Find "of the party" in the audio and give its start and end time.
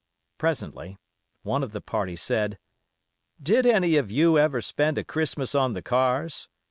1.61-2.15